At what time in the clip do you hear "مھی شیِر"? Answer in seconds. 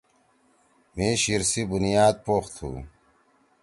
0.95-1.41